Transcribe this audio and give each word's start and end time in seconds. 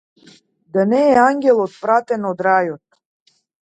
Да 0.77 0.85
не 0.93 1.03
е 1.11 1.13
ангелот 1.27 1.79
пратен 1.85 2.29
од 2.35 2.45
рајот. 2.51 2.85